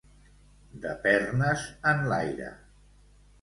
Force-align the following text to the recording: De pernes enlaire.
De 0.85 0.93
pernes 1.03 1.67
enlaire. 1.93 2.49